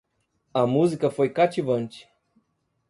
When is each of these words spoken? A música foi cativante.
A 0.51 0.65
música 0.65 1.11
foi 1.11 1.29
cativante. 1.29 2.09